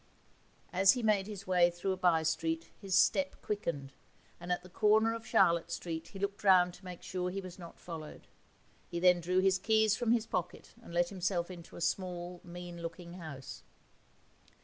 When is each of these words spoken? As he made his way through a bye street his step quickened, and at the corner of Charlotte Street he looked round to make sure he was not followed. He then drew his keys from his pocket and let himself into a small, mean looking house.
As 0.73 0.93
he 0.93 1.03
made 1.03 1.27
his 1.27 1.45
way 1.45 1.69
through 1.69 1.91
a 1.91 1.95
bye 1.95 2.23
street 2.23 2.71
his 2.75 2.95
step 2.95 3.39
quickened, 3.43 3.93
and 4.39 4.51
at 4.51 4.63
the 4.63 4.67
corner 4.69 5.13
of 5.13 5.27
Charlotte 5.27 5.69
Street 5.69 6.07
he 6.07 6.17
looked 6.17 6.43
round 6.43 6.73
to 6.73 6.83
make 6.83 7.03
sure 7.03 7.29
he 7.29 7.39
was 7.39 7.59
not 7.59 7.77
followed. 7.77 8.25
He 8.89 8.99
then 8.99 9.21
drew 9.21 9.41
his 9.41 9.59
keys 9.59 9.95
from 9.95 10.11
his 10.11 10.25
pocket 10.25 10.73
and 10.81 10.91
let 10.91 11.09
himself 11.09 11.51
into 11.51 11.75
a 11.75 11.81
small, 11.81 12.41
mean 12.43 12.81
looking 12.81 13.13
house. 13.19 13.61